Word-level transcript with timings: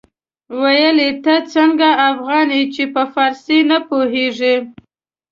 ويل 0.61 0.97
يې 1.05 1.11
ته 1.23 1.35
څنګه 1.53 1.89
افغان 2.09 2.47
يې 2.57 2.63
چې 2.73 2.83
په 2.93 3.03
فارسي 3.13 3.59
نه 3.69 3.77
پوهېږې. 3.89 4.55